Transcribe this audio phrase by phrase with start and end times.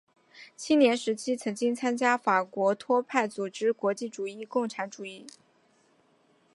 [0.57, 5.35] 青年时期曾经参加法国托派组织国际主义共产主义组织。